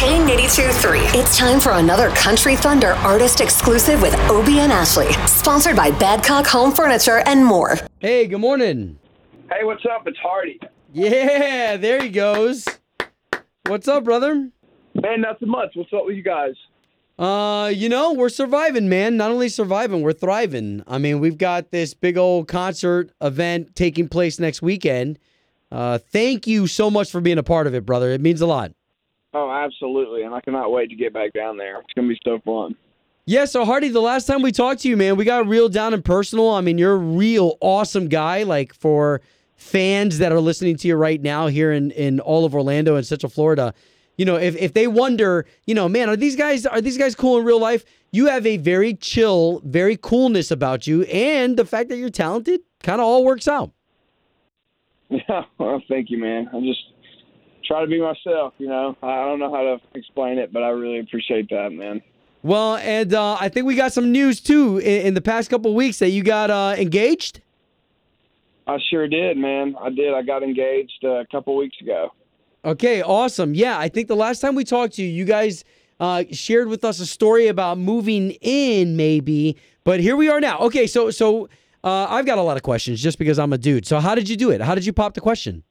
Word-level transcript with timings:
K82 0.00 0.72
3. 0.80 0.98
It's 1.20 1.36
time 1.36 1.60
for 1.60 1.72
another 1.72 2.08
Country 2.08 2.56
Thunder 2.56 2.92
artist 3.04 3.42
exclusive 3.42 4.00
with 4.00 4.14
Obie 4.30 4.60
and 4.60 4.72
Ashley. 4.72 5.12
Sponsored 5.26 5.76
by 5.76 5.90
Badcock 5.90 6.46
Home 6.46 6.72
Furniture 6.72 7.22
and 7.26 7.44
more. 7.44 7.76
Hey, 7.98 8.26
good 8.26 8.38
morning. 8.38 8.98
Hey, 9.50 9.62
what's 9.62 9.84
up? 9.84 10.06
It's 10.06 10.16
Hardy. 10.16 10.58
Yeah, 10.90 11.76
there 11.76 12.02
he 12.02 12.08
goes. 12.08 12.64
What's 13.66 13.88
up, 13.88 14.04
brother? 14.04 14.48
Man, 14.94 15.20
nothing 15.20 15.50
much. 15.50 15.72
What's 15.74 15.92
up 15.92 16.06
with 16.06 16.16
you 16.16 16.22
guys? 16.22 16.54
Uh, 17.18 17.68
you 17.68 17.90
know, 17.90 18.14
we're 18.14 18.30
surviving, 18.30 18.88
man. 18.88 19.18
Not 19.18 19.30
only 19.30 19.50
surviving, 19.50 20.00
we're 20.00 20.14
thriving. 20.14 20.82
I 20.86 20.96
mean, 20.96 21.20
we've 21.20 21.36
got 21.36 21.72
this 21.72 21.92
big 21.92 22.16
old 22.16 22.48
concert 22.48 23.10
event 23.20 23.76
taking 23.76 24.08
place 24.08 24.40
next 24.40 24.62
weekend. 24.62 25.18
Uh, 25.70 25.98
thank 25.98 26.46
you 26.46 26.66
so 26.66 26.90
much 26.90 27.10
for 27.10 27.20
being 27.20 27.36
a 27.36 27.42
part 27.42 27.66
of 27.66 27.74
it, 27.74 27.84
brother. 27.84 28.12
It 28.12 28.22
means 28.22 28.40
a 28.40 28.46
lot. 28.46 28.72
Oh, 29.32 29.50
absolutely. 29.50 30.22
And 30.22 30.34
I 30.34 30.40
cannot 30.40 30.72
wait 30.72 30.90
to 30.90 30.96
get 30.96 31.12
back 31.12 31.32
down 31.32 31.56
there. 31.56 31.80
It's 31.80 31.92
going 31.94 32.08
to 32.08 32.14
be 32.14 32.20
so 32.24 32.40
fun. 32.44 32.74
Yeah, 33.26 33.44
so 33.44 33.64
Hardy, 33.64 33.88
the 33.88 34.00
last 34.00 34.26
time 34.26 34.42
we 34.42 34.50
talked 34.50 34.80
to 34.80 34.88
you, 34.88 34.96
man, 34.96 35.16
we 35.16 35.24
got 35.24 35.46
real 35.46 35.68
down 35.68 35.94
and 35.94 36.04
personal. 36.04 36.50
I 36.50 36.62
mean, 36.62 36.78
you're 36.78 36.94
a 36.94 36.96
real 36.96 37.58
awesome 37.60 38.08
guy. 38.08 38.42
Like 38.42 38.74
for 38.74 39.20
fans 39.54 40.18
that 40.18 40.32
are 40.32 40.40
listening 40.40 40.76
to 40.78 40.88
you 40.88 40.96
right 40.96 41.20
now 41.20 41.46
here 41.46 41.70
in, 41.70 41.92
in 41.92 42.18
all 42.18 42.44
of 42.44 42.54
Orlando 42.54 42.96
and 42.96 43.06
Central 43.06 43.30
Florida, 43.30 43.72
you 44.16 44.24
know, 44.24 44.36
if, 44.36 44.56
if 44.56 44.74
they 44.74 44.86
wonder, 44.86 45.46
you 45.66 45.74
know, 45.74 45.88
man, 45.88 46.08
are 46.08 46.16
these 46.16 46.34
guys 46.34 46.66
are 46.66 46.80
these 46.80 46.98
guys 46.98 47.14
cool 47.14 47.38
in 47.38 47.44
real 47.44 47.60
life? 47.60 47.84
You 48.10 48.26
have 48.26 48.44
a 48.44 48.56
very 48.56 48.94
chill, 48.94 49.62
very 49.64 49.96
coolness 49.96 50.50
about 50.50 50.86
you, 50.86 51.04
and 51.04 51.56
the 51.56 51.64
fact 51.64 51.88
that 51.90 51.96
you're 51.96 52.10
talented 52.10 52.60
kind 52.82 53.00
of 53.00 53.06
all 53.06 53.24
works 53.24 53.46
out. 53.46 53.70
Yeah, 55.08 55.44
well, 55.58 55.80
thank 55.88 56.10
you, 56.10 56.18
man. 56.18 56.50
I'm 56.52 56.64
just 56.64 56.82
try 57.70 57.82
to 57.82 57.86
be 57.86 58.00
myself. 58.00 58.54
You 58.58 58.66
know, 58.66 58.96
I 59.02 59.24
don't 59.24 59.38
know 59.38 59.52
how 59.52 59.62
to 59.62 59.80
explain 59.94 60.38
it, 60.38 60.52
but 60.52 60.62
I 60.62 60.70
really 60.70 60.98
appreciate 60.98 61.48
that, 61.50 61.70
man. 61.72 62.02
Well, 62.42 62.76
and 62.76 63.14
uh, 63.14 63.36
I 63.38 63.48
think 63.48 63.66
we 63.66 63.76
got 63.76 63.92
some 63.92 64.10
news 64.10 64.40
too 64.40 64.78
in, 64.78 65.06
in 65.06 65.14
the 65.14 65.20
past 65.20 65.50
couple 65.50 65.72
weeks 65.74 65.98
that 66.00 66.08
you 66.08 66.22
got 66.22 66.50
uh, 66.50 66.74
engaged. 66.76 67.40
I 68.66 68.78
sure 68.90 69.06
did, 69.08 69.36
man. 69.36 69.76
I 69.80 69.90
did. 69.90 70.14
I 70.14 70.22
got 70.22 70.42
engaged 70.42 71.04
uh, 71.04 71.20
a 71.20 71.26
couple 71.26 71.56
weeks 71.56 71.76
ago. 71.80 72.12
Okay, 72.64 73.02
awesome. 73.02 73.54
Yeah, 73.54 73.78
I 73.78 73.88
think 73.88 74.08
the 74.08 74.16
last 74.16 74.40
time 74.40 74.54
we 74.54 74.64
talked 74.64 74.94
to 74.94 75.02
you, 75.02 75.08
you 75.08 75.24
guys 75.24 75.64
uh, 75.98 76.24
shared 76.32 76.68
with 76.68 76.84
us 76.84 76.98
a 77.00 77.06
story 77.06 77.46
about 77.46 77.78
moving 77.78 78.32
in, 78.40 78.96
maybe. 78.96 79.56
But 79.84 80.00
here 80.00 80.16
we 80.16 80.28
are 80.28 80.40
now. 80.40 80.58
Okay, 80.58 80.86
so 80.86 81.10
so 81.10 81.48
uh, 81.84 82.06
I've 82.08 82.26
got 82.26 82.38
a 82.38 82.42
lot 82.42 82.56
of 82.56 82.62
questions 82.62 83.00
just 83.00 83.18
because 83.18 83.38
I'm 83.38 83.52
a 83.52 83.58
dude. 83.58 83.86
So 83.86 84.00
how 84.00 84.14
did 84.14 84.28
you 84.28 84.36
do 84.36 84.50
it? 84.50 84.60
How 84.60 84.74
did 84.74 84.84
you 84.84 84.92
pop 84.92 85.14
the 85.14 85.20
question? 85.20 85.62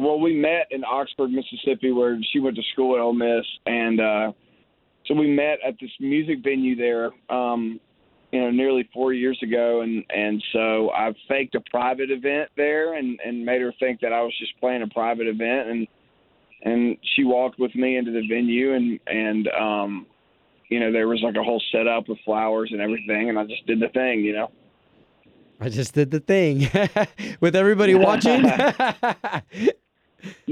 Well, 0.00 0.18
we 0.18 0.34
met 0.34 0.68
in 0.70 0.82
Oxford, 0.82 1.30
Mississippi, 1.30 1.92
where 1.92 2.18
she 2.32 2.40
went 2.40 2.56
to 2.56 2.62
school 2.72 2.94
at 2.94 3.02
Ole 3.02 3.12
Miss, 3.12 3.44
and 3.66 4.00
uh, 4.00 4.32
so 5.06 5.12
we 5.12 5.30
met 5.30 5.58
at 5.66 5.74
this 5.78 5.90
music 6.00 6.38
venue 6.42 6.74
there. 6.74 7.10
Um, 7.28 7.78
you 8.32 8.40
know, 8.40 8.50
nearly 8.50 8.88
four 8.94 9.12
years 9.12 9.38
ago, 9.42 9.82
and 9.82 10.02
and 10.08 10.42
so 10.54 10.90
I 10.92 11.12
faked 11.28 11.54
a 11.54 11.60
private 11.70 12.10
event 12.10 12.48
there, 12.56 12.94
and 12.94 13.20
and 13.22 13.44
made 13.44 13.60
her 13.60 13.74
think 13.78 14.00
that 14.00 14.10
I 14.10 14.22
was 14.22 14.32
just 14.38 14.58
playing 14.58 14.80
a 14.80 14.86
private 14.86 15.26
event, 15.26 15.68
and 15.68 15.88
and 16.62 16.96
she 17.14 17.24
walked 17.24 17.58
with 17.58 17.74
me 17.74 17.98
into 17.98 18.10
the 18.10 18.26
venue, 18.26 18.72
and 18.72 18.98
and 19.06 19.48
um, 19.48 20.06
you 20.70 20.80
know, 20.80 20.90
there 20.90 21.08
was 21.08 21.20
like 21.20 21.36
a 21.36 21.44
whole 21.44 21.62
setup 21.72 22.08
with 22.08 22.16
flowers 22.24 22.70
and 22.72 22.80
everything, 22.80 23.28
and 23.28 23.38
I 23.38 23.44
just 23.44 23.66
did 23.66 23.80
the 23.80 23.88
thing, 23.88 24.20
you 24.20 24.32
know. 24.32 24.50
I 25.60 25.68
just 25.68 25.92
did 25.92 26.10
the 26.10 26.20
thing 26.20 26.70
with 27.40 27.54
everybody 27.54 27.94
watching. 27.94 28.46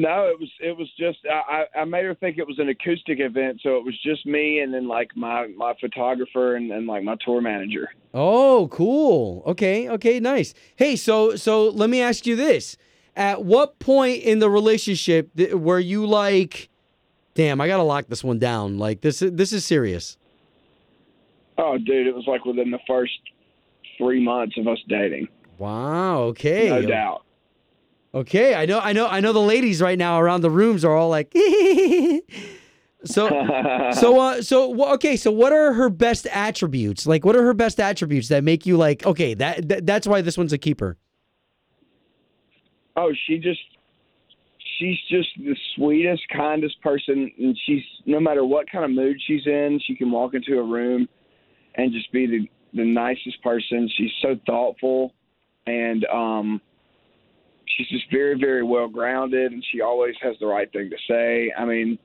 No, 0.00 0.28
it 0.28 0.38
was 0.38 0.48
it 0.60 0.76
was 0.76 0.86
just 0.96 1.18
I, 1.28 1.64
I 1.74 1.84
made 1.84 2.04
her 2.04 2.14
think 2.14 2.38
it 2.38 2.46
was 2.46 2.60
an 2.60 2.68
acoustic 2.68 3.18
event, 3.18 3.58
so 3.64 3.78
it 3.78 3.84
was 3.84 3.98
just 4.00 4.24
me 4.26 4.60
and 4.60 4.72
then 4.72 4.86
like 4.86 5.10
my 5.16 5.48
my 5.56 5.74
photographer 5.80 6.54
and, 6.54 6.70
and 6.70 6.86
like 6.86 7.02
my 7.02 7.16
tour 7.24 7.40
manager. 7.40 7.88
oh, 8.14 8.68
cool. 8.70 9.42
Okay, 9.44 9.88
okay, 9.88 10.20
nice. 10.20 10.54
Hey, 10.76 10.94
so 10.94 11.34
so 11.34 11.68
let 11.70 11.90
me 11.90 12.00
ask 12.00 12.26
you 12.26 12.36
this: 12.36 12.76
At 13.16 13.44
what 13.44 13.80
point 13.80 14.22
in 14.22 14.38
the 14.38 14.48
relationship 14.48 15.30
th- 15.36 15.54
were 15.54 15.80
you 15.80 16.06
like, 16.06 16.68
"Damn, 17.34 17.60
I 17.60 17.66
gotta 17.66 17.82
lock 17.82 18.06
this 18.06 18.22
one 18.22 18.38
down"? 18.38 18.78
Like 18.78 19.00
this 19.00 19.20
is 19.20 19.32
this 19.32 19.52
is 19.52 19.64
serious. 19.64 20.16
Oh, 21.58 21.76
dude, 21.76 22.06
it 22.06 22.14
was 22.14 22.28
like 22.28 22.44
within 22.44 22.70
the 22.70 22.78
first 22.86 23.18
three 23.96 24.22
months 24.22 24.56
of 24.58 24.68
us 24.68 24.78
dating, 24.88 25.26
Wow. 25.58 26.20
Okay. 26.26 26.68
no 26.68 26.82
doubt. 26.82 27.24
Okay, 28.14 28.54
I 28.54 28.64
know, 28.64 28.80
I 28.80 28.92
know, 28.92 29.06
I 29.06 29.20
know. 29.20 29.32
The 29.32 29.40
ladies 29.40 29.82
right 29.82 29.98
now 29.98 30.18
around 30.18 30.40
the 30.40 30.50
rooms 30.50 30.82
are 30.84 30.94
all 30.94 31.10
like, 31.10 31.30
so, 33.04 33.28
so, 33.92 34.20
uh, 34.20 34.42
so, 34.42 34.94
okay. 34.94 35.16
So, 35.16 35.30
what 35.30 35.52
are 35.52 35.74
her 35.74 35.90
best 35.90 36.26
attributes? 36.26 37.06
Like, 37.06 37.26
what 37.26 37.36
are 37.36 37.42
her 37.42 37.52
best 37.52 37.78
attributes 37.78 38.28
that 38.28 38.44
make 38.44 38.64
you 38.64 38.78
like, 38.78 39.04
okay, 39.04 39.34
that, 39.34 39.68
that 39.68 39.86
that's 39.86 40.06
why 40.06 40.22
this 40.22 40.38
one's 40.38 40.54
a 40.54 40.58
keeper. 40.58 40.96
Oh, 42.96 43.12
she 43.26 43.36
just 43.38 43.60
she's 44.78 44.98
just 45.10 45.28
the 45.36 45.54
sweetest, 45.76 46.22
kindest 46.34 46.80
person, 46.82 47.30
and 47.38 47.58
she's 47.66 47.82
no 48.06 48.20
matter 48.20 48.44
what 48.44 48.70
kind 48.70 48.84
of 48.84 48.90
mood 48.90 49.16
she's 49.26 49.46
in, 49.46 49.80
she 49.86 49.94
can 49.94 50.10
walk 50.10 50.32
into 50.34 50.58
a 50.58 50.62
room 50.62 51.08
and 51.74 51.92
just 51.92 52.10
be 52.12 52.26
the 52.26 52.48
the 52.72 52.84
nicest 52.84 53.42
person. 53.42 53.88
She's 53.96 54.12
so 54.22 54.38
thoughtful, 54.46 55.12
and 55.66 56.04
um, 56.06 56.60
she's 57.78 57.88
just 57.88 58.10
very, 58.10 58.38
very 58.38 58.62
well 58.62 58.88
grounded, 58.88 59.52
and 59.52 59.64
she 59.72 59.80
always 59.80 60.14
has 60.20 60.36
the 60.40 60.46
right 60.46 60.70
thing 60.72 60.90
to 60.90 60.96
say. 61.08 61.52
I 61.56 61.64
mean, 61.64 61.98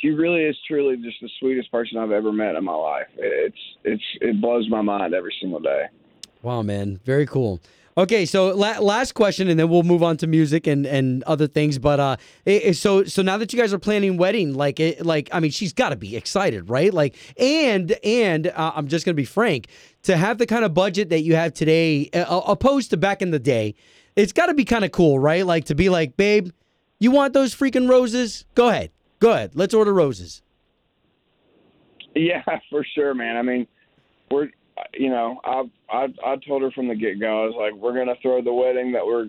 she 0.00 0.08
really 0.10 0.42
is 0.44 0.56
truly 0.66 0.96
just 0.96 1.18
the 1.20 1.28
sweetest 1.38 1.70
person 1.70 1.98
I've 1.98 2.10
ever 2.10 2.32
met 2.32 2.56
in 2.56 2.64
my 2.64 2.74
life. 2.74 3.06
It's 3.16 3.56
it's 3.84 4.02
it 4.20 4.40
blows 4.40 4.68
my 4.68 4.80
mind 4.82 5.14
every 5.14 5.34
single 5.40 5.60
day. 5.60 5.84
Wow, 6.42 6.62
man, 6.62 6.98
very 7.04 7.26
cool. 7.26 7.60
Okay, 7.98 8.24
so 8.24 8.54
la- 8.56 8.78
last 8.78 9.12
question, 9.12 9.48
and 9.48 9.58
then 9.58 9.68
we'll 9.68 9.82
move 9.82 10.02
on 10.02 10.16
to 10.18 10.26
music 10.28 10.66
and, 10.68 10.86
and 10.86 11.22
other 11.24 11.46
things. 11.48 11.76
But 11.78 12.00
uh, 12.00 12.16
it, 12.46 12.62
it- 12.64 12.76
so 12.76 13.04
so 13.04 13.20
now 13.20 13.36
that 13.36 13.52
you 13.52 13.58
guys 13.58 13.74
are 13.74 13.78
planning 13.80 14.16
wedding, 14.16 14.54
like 14.54 14.80
it, 14.80 15.04
like 15.04 15.28
I 15.32 15.40
mean, 15.40 15.50
she's 15.50 15.72
got 15.74 15.90
to 15.90 15.96
be 15.96 16.16
excited, 16.16 16.70
right? 16.70 16.94
Like, 16.94 17.16
and 17.36 17.92
and 18.04 18.46
uh, 18.46 18.72
I'm 18.74 18.86
just 18.88 19.04
gonna 19.04 19.16
be 19.16 19.24
frank, 19.26 19.66
to 20.04 20.16
have 20.16 20.38
the 20.38 20.46
kind 20.46 20.64
of 20.64 20.72
budget 20.72 21.10
that 21.10 21.22
you 21.22 21.34
have 21.34 21.52
today, 21.52 22.08
uh, 22.14 22.40
opposed 22.46 22.90
to 22.90 22.96
back 22.96 23.20
in 23.22 23.32
the 23.32 23.40
day, 23.40 23.74
it's 24.16 24.32
got 24.32 24.46
to 24.46 24.54
be 24.54 24.64
kind 24.64 24.84
of 24.84 24.92
cool, 24.92 25.18
right? 25.18 25.44
Like 25.44 25.66
to 25.66 25.74
be 25.74 25.88
like, 25.88 26.16
babe, 26.16 26.50
you 26.98 27.10
want 27.10 27.32
those 27.32 27.54
freaking 27.54 27.88
roses? 27.88 28.44
Go 28.54 28.68
ahead, 28.68 28.90
go 29.18 29.32
ahead, 29.32 29.52
let's 29.54 29.74
order 29.74 29.92
roses. 29.92 30.42
Yeah, 32.12 32.42
for 32.70 32.84
sure, 32.96 33.14
man. 33.14 33.36
I 33.36 33.42
mean, 33.42 33.68
we're 34.32 34.48
you 34.94 35.10
know, 35.10 35.40
I 35.44 35.62
I 35.88 36.06
I 36.26 36.36
told 36.46 36.62
her 36.62 36.70
from 36.72 36.88
the 36.88 36.94
get 36.94 37.20
go, 37.20 37.44
I 37.44 37.46
was 37.46 37.54
like, 37.56 37.80
we're 37.80 37.94
gonna 37.94 38.16
throw 38.20 38.42
the 38.42 38.52
wedding 38.52 38.92
that 38.92 39.06
we're 39.06 39.28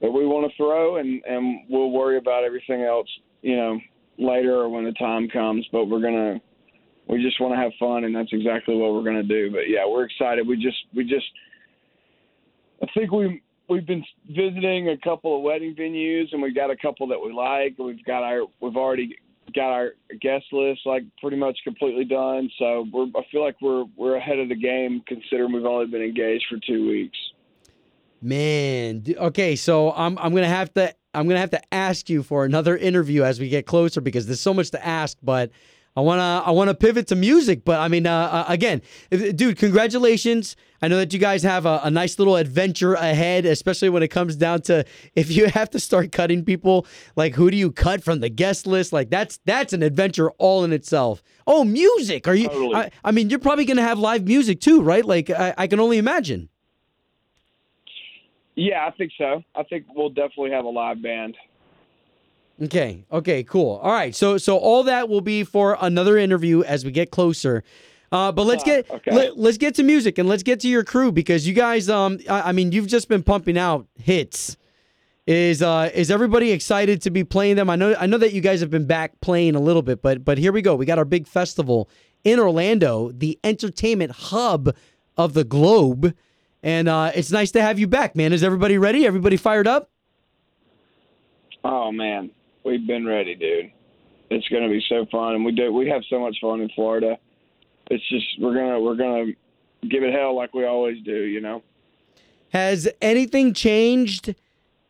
that 0.00 0.10
we 0.10 0.26
want 0.26 0.50
to 0.50 0.56
throw, 0.56 0.96
and 0.96 1.22
and 1.24 1.60
we'll 1.68 1.90
worry 1.90 2.18
about 2.18 2.44
everything 2.44 2.82
else, 2.82 3.08
you 3.42 3.56
know, 3.56 3.78
later 4.18 4.54
or 4.54 4.68
when 4.68 4.84
the 4.84 4.92
time 4.92 5.28
comes. 5.28 5.66
But 5.72 5.86
we're 5.86 6.00
gonna 6.00 6.40
we 7.06 7.22
just 7.22 7.40
want 7.40 7.52
to 7.52 7.58
have 7.58 7.72
fun, 7.78 8.04
and 8.04 8.14
that's 8.14 8.32
exactly 8.32 8.76
what 8.76 8.94
we're 8.94 9.04
gonna 9.04 9.22
do. 9.22 9.50
But 9.50 9.68
yeah, 9.68 9.86
we're 9.86 10.04
excited. 10.04 10.46
We 10.46 10.56
just 10.56 10.78
we 10.94 11.04
just 11.04 11.26
I 12.82 12.86
think 12.94 13.12
we 13.12 13.42
we've 13.68 13.86
been 13.86 14.04
visiting 14.28 14.88
a 14.88 14.98
couple 14.98 15.36
of 15.36 15.42
wedding 15.42 15.74
venues, 15.74 16.32
and 16.32 16.42
we've 16.42 16.54
got 16.54 16.70
a 16.70 16.76
couple 16.76 17.06
that 17.08 17.20
we 17.20 17.32
like. 17.32 17.78
We've 17.78 18.04
got 18.04 18.22
our 18.22 18.42
we've 18.60 18.76
already 18.76 19.16
got 19.54 19.70
our 19.70 19.92
guest 20.20 20.46
list 20.52 20.80
like 20.84 21.04
pretty 21.20 21.36
much 21.36 21.58
completely 21.64 22.04
done. 22.04 22.50
So 22.58 22.86
we're 22.92 23.06
I 23.16 23.22
feel 23.30 23.42
like 23.42 23.56
we're 23.60 23.84
we're 23.96 24.16
ahead 24.16 24.38
of 24.38 24.48
the 24.48 24.56
game 24.56 25.02
considering 25.06 25.52
we've 25.52 25.64
only 25.64 25.86
been 25.86 26.02
engaged 26.02 26.46
for 26.48 26.58
two 26.66 26.88
weeks. 26.88 27.18
Man, 28.20 29.04
okay, 29.16 29.56
so 29.56 29.92
I'm 29.92 30.18
I'm 30.18 30.34
gonna 30.34 30.48
have 30.48 30.72
to 30.74 30.94
I'm 31.12 31.28
gonna 31.28 31.40
have 31.40 31.50
to 31.50 31.74
ask 31.74 32.08
you 32.08 32.22
for 32.22 32.44
another 32.44 32.76
interview 32.76 33.22
as 33.22 33.38
we 33.38 33.48
get 33.48 33.66
closer 33.66 34.00
because 34.00 34.26
there's 34.26 34.40
so 34.40 34.54
much 34.54 34.70
to 34.70 34.84
ask. 34.84 35.18
But 35.22 35.50
I 35.96 36.00
wanna 36.00 36.42
I 36.44 36.50
wanna 36.50 36.74
pivot 36.74 37.06
to 37.08 37.14
music. 37.14 37.64
But 37.64 37.78
I 37.80 37.86
mean, 37.88 38.06
uh, 38.06 38.12
uh, 38.12 38.44
again, 38.48 38.82
if- 39.10 39.36
dude, 39.36 39.56
congratulations! 39.56 40.56
I 40.82 40.88
know 40.88 40.96
that 40.96 41.12
you 41.12 41.20
guys 41.20 41.42
have 41.44 41.66
a, 41.66 41.80
a 41.84 41.90
nice 41.90 42.18
little 42.18 42.34
adventure 42.36 42.94
ahead, 42.94 43.46
especially 43.46 43.88
when 43.90 44.02
it 44.02 44.08
comes 44.08 44.34
down 44.34 44.62
to 44.62 44.84
if 45.14 45.30
you 45.30 45.46
have 45.54 45.70
to 45.70 45.78
start 45.78 46.10
cutting 46.10 46.44
people. 46.44 46.86
Like, 47.14 47.34
who 47.36 47.48
do 47.50 47.56
you 47.56 47.70
cut 47.70 48.02
from 48.02 48.20
the 48.20 48.28
guest 48.28 48.66
list? 48.66 48.92
Like, 48.92 49.08
that's 49.08 49.38
that's 49.44 49.72
an 49.72 49.82
adventure 49.84 50.30
all 50.32 50.64
in 50.64 50.72
itself. 50.72 51.22
Oh, 51.46 51.62
music! 51.64 52.26
Are 52.26 52.34
you? 52.34 52.48
Totally. 52.48 52.74
I, 52.74 52.90
I 53.04 53.12
mean, 53.12 53.30
you're 53.30 53.38
probably 53.38 53.64
gonna 53.64 53.82
have 53.82 53.98
live 53.98 54.26
music 54.26 54.60
too, 54.60 54.82
right? 54.82 55.04
Like, 55.04 55.30
I, 55.30 55.54
I 55.56 55.66
can 55.68 55.78
only 55.78 55.98
imagine. 55.98 56.48
Yeah, 58.56 58.86
I 58.86 58.90
think 58.92 59.12
so. 59.18 59.42
I 59.54 59.62
think 59.64 59.86
we'll 59.94 60.10
definitely 60.10 60.50
have 60.52 60.64
a 60.64 60.68
live 60.68 61.02
band. 61.02 61.36
Okay. 62.62 63.04
Okay. 63.10 63.42
Cool. 63.44 63.80
All 63.82 63.92
right. 63.92 64.14
So 64.14 64.38
so 64.38 64.56
all 64.56 64.84
that 64.84 65.08
will 65.08 65.20
be 65.20 65.44
for 65.44 65.76
another 65.80 66.16
interview 66.18 66.62
as 66.62 66.84
we 66.84 66.90
get 66.90 67.10
closer. 67.10 67.64
Uh, 68.12 68.30
but 68.30 68.46
let's 68.46 68.62
get 68.62 68.88
okay. 68.90 69.10
let, 69.10 69.38
let's 69.38 69.58
get 69.58 69.74
to 69.74 69.82
music 69.82 70.18
and 70.18 70.28
let's 70.28 70.44
get 70.44 70.60
to 70.60 70.68
your 70.68 70.84
crew 70.84 71.10
because 71.10 71.48
you 71.48 71.54
guys 71.54 71.88
um 71.90 72.18
I, 72.30 72.50
I 72.50 72.52
mean 72.52 72.70
you've 72.70 72.86
just 72.86 73.08
been 73.08 73.24
pumping 73.24 73.58
out 73.58 73.88
hits 73.98 74.56
Is 75.26 75.62
uh 75.62 75.90
is 75.94 76.10
everybody 76.10 76.52
excited 76.52 77.02
to 77.02 77.10
be 77.10 77.24
playing 77.24 77.56
them? 77.56 77.70
I 77.70 77.76
know 77.76 77.96
I 77.98 78.06
know 78.06 78.18
that 78.18 78.32
you 78.34 78.40
guys 78.42 78.60
have 78.60 78.70
been 78.70 78.86
back 78.86 79.20
playing 79.20 79.56
a 79.56 79.60
little 79.60 79.82
bit, 79.82 80.02
but 80.02 80.24
but 80.24 80.38
here 80.38 80.52
we 80.52 80.62
go. 80.62 80.76
We 80.76 80.86
got 80.86 80.98
our 80.98 81.06
big 81.06 81.26
festival 81.26 81.88
in 82.24 82.38
Orlando, 82.38 83.10
the 83.12 83.38
entertainment 83.42 84.12
hub 84.12 84.76
of 85.16 85.32
the 85.34 85.44
globe, 85.44 86.14
and 86.62 86.88
uh, 86.88 87.10
it's 87.14 87.30
nice 87.32 87.50
to 87.52 87.62
have 87.62 87.78
you 87.78 87.86
back, 87.88 88.14
man. 88.14 88.32
Is 88.32 88.42
everybody 88.44 88.78
ready? 88.78 89.06
Everybody 89.06 89.36
fired 89.38 89.66
up? 89.66 89.90
Oh 91.64 91.90
man, 91.90 92.30
we've 92.64 92.86
been 92.86 93.06
ready, 93.06 93.34
dude. 93.34 93.70
It's 94.30 94.48
gonna 94.48 94.68
be 94.68 94.82
so 94.88 95.06
fun, 95.12 95.34
and 95.34 95.44
we 95.44 95.52
do 95.52 95.72
we 95.72 95.88
have 95.88 96.02
so 96.08 96.18
much 96.18 96.36
fun 96.40 96.60
in 96.60 96.68
Florida. 96.70 97.18
It's 97.90 98.06
just 98.08 98.26
we're 98.40 98.54
gonna 98.54 98.80
we're 98.80 98.96
gonna 98.96 99.32
give 99.88 100.02
it 100.02 100.12
hell 100.12 100.34
like 100.34 100.54
we 100.54 100.64
always 100.64 101.02
do, 101.04 101.24
you 101.24 101.40
know. 101.40 101.62
Has 102.52 102.88
anything 103.02 103.52
changed 103.52 104.34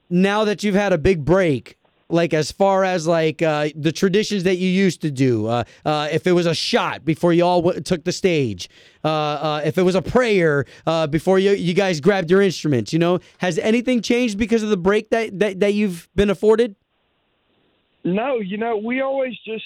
now 0.08 0.44
that 0.44 0.62
you've 0.62 0.74
had 0.74 0.92
a 0.92 0.98
big 0.98 1.24
break? 1.24 1.76
Like 2.10 2.34
as 2.34 2.52
far 2.52 2.84
as 2.84 3.06
like 3.06 3.40
uh, 3.40 3.70
the 3.74 3.90
traditions 3.90 4.44
that 4.44 4.56
you 4.56 4.68
used 4.68 5.00
to 5.00 5.10
do, 5.10 5.46
uh, 5.46 5.64
uh, 5.86 6.08
if 6.12 6.26
it 6.26 6.32
was 6.32 6.44
a 6.46 6.54
shot 6.54 7.04
before 7.04 7.32
you 7.32 7.44
all 7.44 7.62
w- 7.62 7.80
took 7.80 8.04
the 8.04 8.12
stage, 8.12 8.68
uh, 9.02 9.08
uh, 9.08 9.62
if 9.64 9.78
it 9.78 9.82
was 9.82 9.94
a 9.94 10.02
prayer 10.02 10.66
uh, 10.86 11.06
before 11.06 11.38
you 11.38 11.52
you 11.52 11.72
guys 11.72 12.00
grabbed 12.00 12.30
your 12.30 12.42
instruments, 12.42 12.92
you 12.92 12.98
know, 12.98 13.20
has 13.38 13.58
anything 13.58 14.02
changed 14.02 14.38
because 14.38 14.62
of 14.62 14.68
the 14.68 14.76
break 14.76 15.08
that 15.10 15.38
that, 15.38 15.60
that 15.60 15.72
you've 15.72 16.08
been 16.14 16.28
afforded? 16.30 16.76
No, 18.04 18.38
you 18.38 18.58
know, 18.58 18.76
we 18.76 19.00
always 19.00 19.34
just 19.46 19.64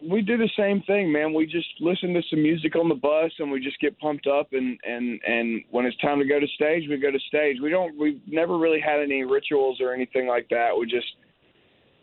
we 0.00 0.22
do 0.22 0.38
the 0.38 0.48
same 0.56 0.82
thing, 0.82 1.12
man. 1.12 1.34
We 1.34 1.44
just 1.46 1.68
listen 1.80 2.14
to 2.14 2.22
some 2.30 2.42
music 2.42 2.76
on 2.76 2.88
the 2.88 2.94
bus 2.94 3.30
and 3.38 3.50
we 3.50 3.60
just 3.60 3.78
get 3.80 3.98
pumped 3.98 4.26
up 4.26 4.52
and 4.52 4.78
and 4.84 5.20
and 5.26 5.62
when 5.70 5.84
it's 5.84 5.96
time 5.98 6.18
to 6.18 6.24
go 6.24 6.40
to 6.40 6.46
stage, 6.54 6.88
we 6.88 6.96
go 6.96 7.10
to 7.10 7.18
stage. 7.28 7.58
We 7.62 7.70
don't 7.70 7.98
we've 7.98 8.20
never 8.26 8.56
really 8.56 8.80
had 8.80 9.00
any 9.00 9.24
rituals 9.24 9.80
or 9.80 9.92
anything 9.92 10.26
like 10.26 10.48
that. 10.48 10.70
We 10.78 10.86
just 10.86 11.06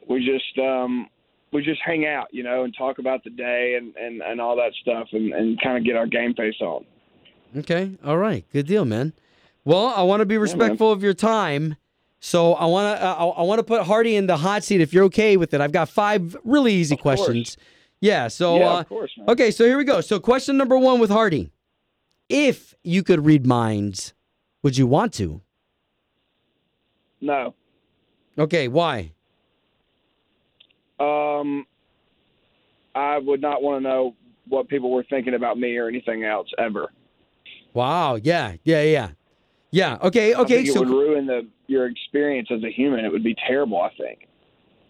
we 0.08 0.20
just 0.20 0.60
um 0.60 1.08
we 1.52 1.64
just 1.64 1.82
hang 1.84 2.06
out, 2.06 2.28
you 2.32 2.44
know, 2.44 2.64
and 2.64 2.76
talk 2.78 3.00
about 3.00 3.24
the 3.24 3.30
day 3.32 3.76
and 3.78 3.96
and 3.96 4.22
and 4.22 4.40
all 4.40 4.56
that 4.58 4.74
stuff 4.82 5.08
and 5.12 5.34
and 5.34 5.60
kind 5.62 5.78
of 5.78 5.84
get 5.84 5.96
our 5.96 6.08
game 6.08 6.34
face 6.36 6.60
on. 6.62 6.86
Okay, 7.58 7.98
all 8.04 8.18
right, 8.18 8.46
good 8.52 8.68
deal, 8.68 8.86
man. 8.86 9.14
Well, 9.66 9.88
I 9.88 10.04
want 10.04 10.20
to 10.20 10.26
be 10.26 10.38
respectful 10.38 10.92
of 10.92 11.04
your 11.04 11.14
time. 11.14 11.78
So 12.26 12.54
I 12.54 12.64
want 12.68 12.98
to 12.98 13.06
uh, 13.06 13.16
I, 13.16 13.26
I 13.26 13.42
want 13.42 13.60
to 13.60 13.64
put 13.64 13.84
Hardy 13.84 14.16
in 14.16 14.28
the 14.28 14.38
hot 14.38 14.64
seat 14.64 14.80
if 14.80 14.94
you're 14.94 15.04
okay 15.06 15.36
with 15.36 15.54
it. 15.54 15.60
I've 15.60 15.74
got 15.74 15.90
five 15.90 16.38
really 16.46 16.74
easy 16.74 16.96
course. 16.96 17.20
questions. 17.20 17.58
Yeah. 18.00 18.30
So 18.30 18.60
Yeah, 18.60 18.70
uh, 18.70 18.80
of 18.80 18.88
course, 18.88 19.12
okay. 19.28 19.52
So 19.52 19.66
here 19.66 19.78
we 19.78 19.84
go. 19.84 20.00
So 20.00 20.22
question 20.22 20.56
number 20.56 20.78
one 20.78 21.02
with 21.02 21.10
Hardy: 21.10 21.52
If 22.30 22.76
you 22.82 23.04
could 23.04 23.26
read 23.26 23.46
minds, 23.46 24.14
would 24.62 24.78
you 24.78 24.88
want 24.88 25.12
to? 25.16 25.42
No. 27.20 27.56
Okay. 28.38 28.70
Why? 28.70 29.12
Um 31.02 31.68
I 32.96 33.18
would 33.18 33.42
not 33.42 33.62
want 33.62 33.84
to 33.84 33.90
know 33.90 34.16
what 34.48 34.70
people 34.70 34.92
were 34.92 35.04
thinking 35.10 35.34
about 35.34 35.58
me 35.58 35.76
or 35.76 35.90
anything 35.90 36.24
else 36.24 36.48
ever. 36.58 36.90
Wow. 37.74 38.16
Yeah. 38.16 38.54
Yeah. 38.64 38.82
Yeah. 38.84 39.10
Yeah. 39.74 39.98
Okay. 40.04 40.36
Okay. 40.36 40.58
think 40.58 40.68
it 40.68 40.74
So 40.74 40.82
would 40.82 40.90
ruin 40.90 41.26
the 41.26 41.48
your 41.66 41.88
experience 41.88 42.50
as 42.52 42.64
a 42.64 42.70
human. 42.70 43.04
It 43.04 43.12
would 43.12 43.24
be 43.24 43.36
terrible, 43.48 43.82
I 43.82 43.90
think. 43.98 44.28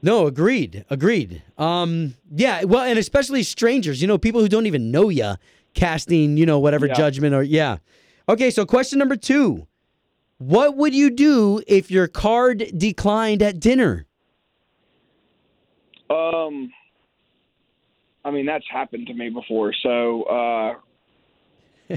No, 0.02 0.28
agreed. 0.28 0.84
Agreed. 0.90 1.42
Um, 1.58 2.16
yeah, 2.30 2.66
well, 2.66 2.84
and 2.84 3.00
especially 3.00 3.44
strangers, 3.44 4.02
you 4.02 4.08
know, 4.10 4.18
people 4.18 4.42
who 4.42 4.50
don't 4.50 4.66
even 4.66 4.92
know 4.92 5.08
you 5.08 5.36
casting, 5.74 6.36
you 6.36 6.46
know, 6.46 6.60
whatever 6.60 6.88
Yeah. 6.88 6.96
judgment 6.96 7.34
or 7.34 7.44
yeah. 7.44 7.78
Okay, 8.28 8.50
so 8.52 8.66
question 8.66 9.00
number 9.00 9.16
2. 9.16 9.66
What 10.40 10.76
would 10.76 10.94
you 10.94 11.10
do 11.10 11.62
if 11.66 11.90
your 11.90 12.10
card 12.10 12.66
declined 12.78 13.42
at 13.42 13.62
dinner? 13.62 14.06
Um, 16.10 16.74
I 18.26 18.32
mean, 18.32 18.46
that's 18.46 18.66
happened 18.70 19.08
to 19.08 19.14
me 19.14 19.30
before. 19.30 19.74
So, 19.82 20.24
uh, 20.24 20.74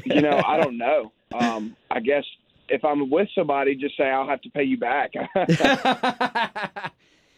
you 0.05 0.23
know, 0.23 0.41
I 0.47 0.56
don't 0.59 0.79
know. 0.79 1.11
Um, 1.35 1.77
I 1.91 1.99
guess 1.99 2.25
if 2.69 2.85
I'm 2.85 3.11
with 3.11 3.29
somebody, 3.35 3.75
just 3.75 3.97
say 3.97 4.05
I'll 4.05 4.29
have 4.29 4.41
to 4.43 4.51
pay 4.51 4.65
you 4.65 4.79
back. 4.79 5.13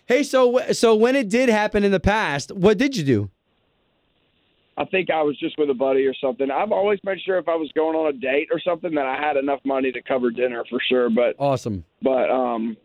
hey, 0.07 0.23
so 0.23 0.61
so 0.73 0.95
when 0.95 1.17
it 1.17 1.29
did 1.29 1.49
happen 1.49 1.85
in 1.85 1.93
the 1.93 2.01
past, 2.01 2.53
what 2.53 2.79
did 2.79 2.97
you 2.97 3.05
do? 3.05 3.31
I 4.77 4.85
think 4.85 5.11
I 5.11 5.23
was 5.23 5.37
just 5.39 5.59
with 5.59 5.69
a 5.71 5.75
buddy 5.75 6.07
or 6.07 6.15
something. 6.15 6.51
I've 6.53 6.71
always 6.71 7.01
made 7.03 7.19
sure 7.25 7.37
if 7.39 7.49
I 7.49 7.57
was 7.57 7.71
going 7.73 7.97
on 7.97 8.15
a 8.15 8.17
date 8.17 8.49
or 8.53 8.61
something 8.61 8.95
that 8.95 9.07
I 9.07 9.17
had 9.21 9.37
enough 9.37 9.59
money 9.65 9.91
to 9.91 10.01
cover 10.03 10.31
dinner 10.31 10.65
for 10.71 10.79
sure. 10.89 11.11
But 11.11 11.35
Awesome. 11.39 11.85
but 12.01 12.31
um, 12.31 12.77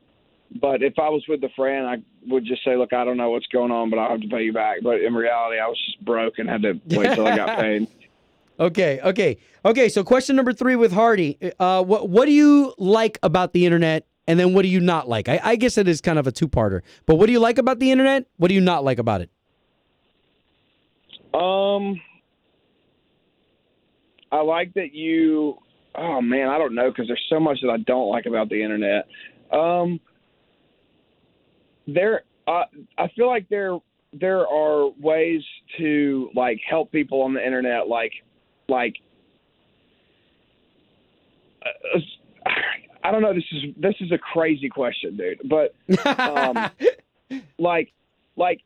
but 0.60 0.82
if 0.82 0.98
I 0.98 1.10
was 1.10 1.24
with 1.28 1.44
a 1.44 1.50
friend, 1.56 1.86
I 1.86 1.98
would 2.28 2.46
just 2.46 2.64
say, 2.64 2.76
look, 2.76 2.94
I 2.94 3.04
don't 3.06 3.18
know 3.18 3.30
what's 3.30 3.46
going 3.48 3.72
on, 3.72 3.90
but 3.92 4.00
I'll 4.00 4.10
have 4.12 4.22
to 4.22 4.28
pay 4.28 4.44
you 4.44 4.54
back. 4.54 4.80
But 4.82 5.02
in 5.02 5.14
reality, 5.14 5.60
I 5.60 5.68
was 5.68 5.80
just 5.86 6.04
broke 6.04 6.40
and 6.40 6.50
had 6.50 6.64
to 6.64 6.80
wait 6.88 7.14
till 7.14 7.28
I 7.28 7.36
got 7.38 7.60
paid. 7.60 7.88
Okay, 8.60 9.00
okay, 9.02 9.38
okay. 9.66 9.90
So, 9.90 10.04
question 10.04 10.36
number 10.36 10.54
three 10.54 10.76
with 10.76 10.92
Hardy. 10.92 11.38
Uh, 11.60 11.84
what 11.84 12.10
what 12.10 12.26
do 12.26 12.32
you 12.32 12.74
like 12.78 13.18
about 13.24 13.54
the 13.54 13.66
internet, 13.66 14.06
and 14.28 14.40
then 14.40 14.54
what 14.54 14.62
do 14.62 14.68
you 14.68 14.80
not 14.80 15.10
like? 15.10 15.28
I, 15.28 15.40
I 15.44 15.56
guess 15.56 15.78
it 15.78 15.88
is 15.88 16.02
kind 16.02 16.20
of 16.20 16.28
a 16.28 16.32
two 16.32 16.48
parter. 16.48 16.82
But 17.06 17.16
what 17.16 17.26
do 17.26 17.32
you 17.32 17.40
like 17.40 17.58
about 17.58 17.80
the 17.80 17.92
internet? 17.92 18.26
What 18.38 18.50
do 18.50 18.54
you 18.54 18.62
not 18.62 18.84
like 18.84 19.00
about 19.00 19.22
it? 19.22 19.30
Um, 21.34 22.00
I 24.32 24.42
like 24.42 24.74
that 24.76 24.94
you. 24.94 25.58
Oh 25.96 26.22
man, 26.22 26.50
I 26.50 26.58
don't 26.60 26.76
know 26.76 26.92
because 26.92 27.08
there's 27.08 27.26
so 27.30 27.40
much 27.40 27.60
that 27.62 27.70
I 27.70 27.78
don't 27.78 28.10
like 28.10 28.28
about 28.28 28.50
the 28.50 28.62
internet. 28.62 29.08
Um, 29.52 30.00
there, 31.88 32.24
uh, 32.48 32.64
I 32.98 33.08
feel 33.16 33.28
like 33.28 33.50
there 33.50 33.80
there 34.12 34.48
are 34.48 34.90
ways 35.00 35.42
to 35.80 36.30
like 36.36 36.60
help 36.68 36.92
people 36.92 37.22
on 37.22 37.34
the 37.34 37.44
internet, 37.44 37.88
like 37.88 38.12
like. 38.68 38.96
Uh, 41.66 42.00
I 43.06 43.12
don't 43.12 43.22
know. 43.22 43.34
This 43.34 43.44
is 43.52 43.64
this 43.78 43.96
is 44.00 44.12
a 44.12 44.18
crazy 44.18 44.70
question, 44.70 45.18
dude. 45.18 45.42
But 45.50 45.76
Um, 46.20 46.70
like 47.60 47.92
like 48.36 48.62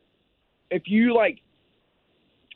if 0.70 0.84
you 0.86 1.16
like 1.16 1.42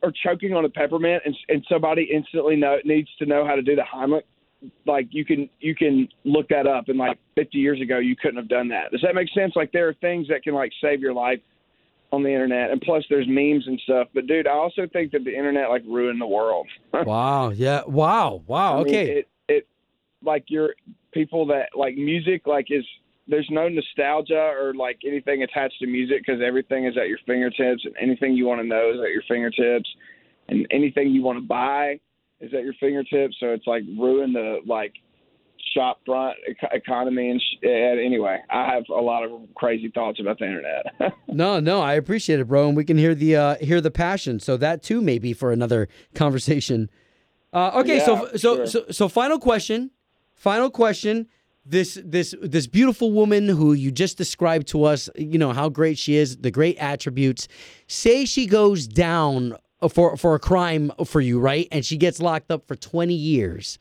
are 0.03 0.11
choking 0.23 0.53
on 0.53 0.65
a 0.65 0.69
peppermint 0.69 1.23
and, 1.25 1.35
and 1.49 1.65
somebody 1.69 2.09
instantly 2.11 2.55
know, 2.55 2.77
needs 2.83 3.09
to 3.19 3.25
know 3.25 3.45
how 3.45 3.55
to 3.55 3.61
do 3.61 3.75
the 3.75 3.83
Heimlich, 3.83 4.23
like 4.85 5.07
you 5.11 5.25
can 5.25 5.49
you 5.59 5.75
can 5.75 6.07
look 6.23 6.47
that 6.49 6.67
up 6.67 6.89
and 6.89 6.97
like 6.97 7.17
50 7.35 7.57
years 7.57 7.81
ago 7.81 7.97
you 7.97 8.15
couldn't 8.15 8.37
have 8.37 8.49
done 8.49 8.67
that. 8.69 8.91
Does 8.91 9.01
that 9.01 9.15
make 9.15 9.29
sense? 9.33 9.53
Like 9.55 9.71
there 9.71 9.87
are 9.87 9.93
things 9.95 10.27
that 10.29 10.43
can 10.43 10.53
like 10.53 10.71
save 10.81 10.99
your 10.99 11.13
life 11.13 11.39
on 12.11 12.23
the 12.23 12.29
internet, 12.29 12.71
and 12.71 12.81
plus 12.81 13.03
there's 13.09 13.27
memes 13.27 13.65
and 13.67 13.79
stuff. 13.83 14.07
But 14.13 14.27
dude, 14.27 14.47
I 14.47 14.51
also 14.51 14.87
think 14.91 15.11
that 15.13 15.23
the 15.23 15.35
internet 15.35 15.69
like 15.69 15.83
ruined 15.85 16.19
the 16.19 16.27
world. 16.27 16.67
wow. 16.93 17.49
Yeah. 17.49 17.83
Wow. 17.85 18.43
Wow. 18.47 18.73
I 18.73 18.83
mean, 18.83 18.87
Okay. 18.87 19.11
it, 19.11 19.29
it 19.47 19.67
like 20.23 20.45
your 20.47 20.75
people 21.13 21.45
that 21.47 21.69
like 21.75 21.95
music 21.95 22.47
like 22.47 22.67
is 22.69 22.85
there's 23.27 23.47
no 23.49 23.69
nostalgia 23.69 24.51
or 24.59 24.73
like 24.73 24.99
anything 25.07 25.43
attached 25.43 25.79
to 25.79 25.87
music 25.87 26.23
because 26.25 26.41
everything 26.45 26.85
is 26.85 26.97
at 26.97 27.07
your 27.07 27.19
fingertips 27.25 27.85
and 27.85 27.95
anything 28.01 28.33
you 28.33 28.45
want 28.45 28.59
to 28.61 28.67
know 28.67 28.91
is 28.93 28.99
at 28.99 29.11
your 29.11 29.23
fingertips 29.27 29.89
and 30.49 30.67
anything 30.71 31.11
you 31.11 31.21
want 31.21 31.37
to 31.37 31.45
buy 31.45 31.99
is 32.41 32.53
at 32.53 32.63
your 32.63 32.73
fingertips. 32.79 33.37
So 33.39 33.47
it's 33.47 33.67
like 33.67 33.83
ruined 33.97 34.35
the 34.35 34.59
like 34.65 34.93
shop 35.73 35.99
front 36.05 36.37
economy 36.71 37.29
and 37.31 37.41
sh- 37.41 37.63
and 37.63 37.99
anyway, 37.99 38.39
I 38.49 38.65
have 38.73 38.83
a 38.89 39.01
lot 39.01 39.23
of 39.23 39.31
crazy 39.55 39.91
thoughts 39.93 40.19
about 40.19 40.39
the 40.39 40.45
internet. 40.45 40.85
No, 41.33 41.59
no, 41.61 41.79
I 41.81 41.93
appreciate 41.93 42.39
it, 42.41 42.47
bro, 42.49 42.67
and 42.67 42.75
we 42.75 42.83
can 42.83 42.97
hear 42.97 43.15
the 43.15 43.35
uh, 43.37 43.55
hear 43.55 43.79
the 43.79 43.89
passion. 43.91 44.39
So 44.39 44.57
that 44.57 44.83
too 44.83 45.01
may 45.01 45.17
be 45.17 45.31
for 45.33 45.51
another 45.53 45.87
conversation. 46.13 46.89
Uh, 47.53 47.71
okay, 47.75 47.99
so 47.99 48.29
so 48.35 48.55
sure. 48.57 48.65
so 48.65 48.85
so 48.91 49.07
final 49.07 49.39
question, 49.39 49.91
final 50.35 50.69
question. 50.69 51.27
This 51.65 51.97
this 52.03 52.35
this 52.41 52.67
beautiful 52.67 53.11
woman 53.11 53.47
who 53.47 53.73
you 53.73 53.91
just 53.91 54.17
described 54.17 54.67
to 54.69 54.83
us, 54.83 55.09
you 55.15 55.37
know 55.37 55.53
how 55.53 55.69
great 55.69 55.97
she 55.97 56.15
is, 56.15 56.37
the 56.37 56.51
great 56.51 56.77
attributes. 56.77 57.47
Say 57.87 58.25
she 58.25 58.45
goes 58.45 58.87
down 58.87 59.55
for 59.89 60.17
for 60.17 60.35
a 60.35 60.39
crime 60.39 60.91
for 61.05 61.21
you, 61.21 61.39
right? 61.39 61.67
And 61.71 61.85
she 61.85 61.97
gets 61.97 62.19
locked 62.19 62.51
up 62.51 62.67
for 62.67 62.75
twenty 62.75 63.13
years. 63.13 63.79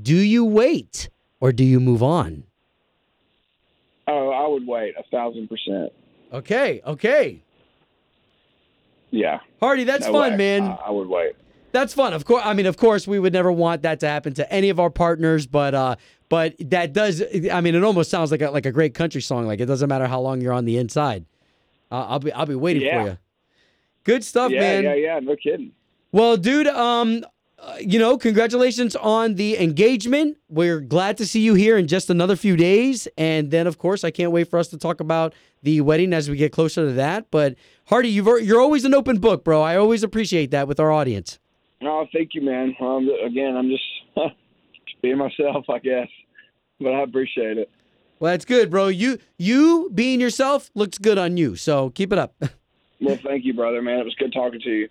Do 0.00 0.16
you 0.16 0.44
wait 0.44 1.08
or 1.44 1.52
do 1.52 1.62
you 1.62 1.78
move 1.78 2.02
on? 2.02 2.44
oh, 4.08 4.30
I 4.30 4.46
would 4.48 4.66
wait 4.66 4.94
a 4.98 5.02
thousand 5.10 5.48
percent. 5.48 5.92
Okay, 6.32 6.80
okay, 6.86 7.42
Yeah, 9.10 9.40
Hardy, 9.60 9.84
that's 9.84 10.06
no 10.06 10.12
fun, 10.12 10.32
way. 10.32 10.36
man. 10.38 10.62
I, 10.62 10.74
I 10.86 10.90
would 10.90 11.06
wait. 11.08 11.32
That's 11.72 11.92
fun. 11.92 12.12
Of 12.14 12.24
course, 12.24 12.42
I 12.46 12.54
mean, 12.54 12.66
of 12.66 12.76
course, 12.76 13.06
we 13.06 13.18
would 13.18 13.32
never 13.34 13.52
want 13.52 13.82
that 13.82 14.00
to 14.00 14.08
happen 14.08 14.32
to 14.34 14.50
any 14.52 14.70
of 14.70 14.80
our 14.80 14.90
partners, 14.90 15.46
but 15.46 15.74
uh, 15.74 15.96
but 16.30 16.54
that 16.60 16.92
does. 16.94 17.22
I 17.52 17.60
mean, 17.60 17.74
it 17.74 17.84
almost 17.84 18.10
sounds 18.10 18.30
like 18.30 18.40
a 18.42 18.50
like 18.50 18.64
a 18.66 18.72
great 18.72 18.94
country 18.94 19.20
song. 19.20 19.46
Like 19.46 19.60
it 19.60 19.66
doesn't 19.66 19.88
matter 19.88 20.06
how 20.06 20.20
long 20.20 20.40
you're 20.40 20.52
on 20.52 20.64
the 20.64 20.78
inside. 20.78 21.24
Uh, 21.92 22.06
I'll 22.08 22.20
be 22.20 22.32
I'll 22.32 22.46
be 22.46 22.54
waiting 22.54 22.82
Yeah. 22.84 23.02
for 23.02 23.08
you. 23.10 23.18
Good 24.04 24.24
stuff, 24.24 24.50
Yeah, 24.50 24.60
man. 24.60 24.84
yeah, 24.84 24.94
yeah. 24.94 25.20
No 25.20 25.36
kidding. 25.36 25.72
Well, 26.12 26.36
dude, 26.36 26.68
um, 26.68 27.24
uh, 27.64 27.76
you 27.80 27.98
know, 27.98 28.18
congratulations 28.18 28.94
on 28.96 29.36
the 29.36 29.58
engagement. 29.58 30.36
We're 30.48 30.80
glad 30.80 31.16
to 31.16 31.26
see 31.26 31.40
you 31.40 31.54
here 31.54 31.78
in 31.78 31.86
just 31.86 32.10
another 32.10 32.36
few 32.36 32.56
days. 32.56 33.08
And 33.16 33.50
then, 33.50 33.66
of 33.66 33.78
course, 33.78 34.04
I 34.04 34.10
can't 34.10 34.32
wait 34.32 34.50
for 34.50 34.58
us 34.58 34.68
to 34.68 34.76
talk 34.76 35.00
about 35.00 35.32
the 35.62 35.80
wedding 35.80 36.12
as 36.12 36.28
we 36.28 36.36
get 36.36 36.52
closer 36.52 36.86
to 36.86 36.92
that. 36.92 37.30
But, 37.30 37.54
Hardy, 37.86 38.10
you've, 38.10 38.26
you're 38.44 38.60
always 38.60 38.84
an 38.84 38.92
open 38.92 39.18
book, 39.18 39.44
bro. 39.44 39.62
I 39.62 39.76
always 39.76 40.02
appreciate 40.02 40.50
that 40.50 40.68
with 40.68 40.78
our 40.78 40.92
audience. 40.92 41.38
No, 41.80 42.06
thank 42.12 42.34
you, 42.34 42.42
man. 42.42 42.76
Um, 42.80 43.08
again, 43.24 43.56
I'm 43.56 43.70
just 43.70 43.84
being 45.02 45.16
myself, 45.16 45.64
I 45.70 45.78
guess. 45.78 46.08
But 46.80 46.92
I 46.92 47.02
appreciate 47.02 47.56
it. 47.56 47.70
Well, 48.20 48.32
that's 48.32 48.44
good, 48.44 48.70
bro. 48.70 48.88
You 48.88 49.18
you 49.38 49.90
being 49.94 50.20
yourself 50.20 50.70
looks 50.74 50.98
good 50.98 51.18
on 51.18 51.36
you. 51.36 51.56
So 51.56 51.90
keep 51.90 52.12
it 52.12 52.18
up. 52.18 52.34
well, 53.00 53.18
thank 53.24 53.44
you, 53.44 53.54
brother, 53.54 53.82
man. 53.82 53.98
It 53.98 54.04
was 54.04 54.14
good 54.16 54.32
talking 54.32 54.60
to 54.60 54.70
you. 54.70 54.88